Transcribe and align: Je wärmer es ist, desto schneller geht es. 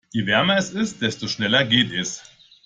Je 0.11 0.25
wärmer 0.25 0.57
es 0.57 0.71
ist, 0.71 1.03
desto 1.03 1.27
schneller 1.27 1.63
geht 1.63 1.91
es. 1.91 2.23